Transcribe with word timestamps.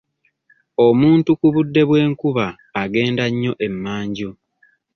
Omuntu 0.87 1.29
ku 1.39 1.47
budde 1.53 1.81
bw'enkuba 1.89 2.45
agenda 2.81 3.23
nnyo 3.29 3.53
emanju. 3.67 4.29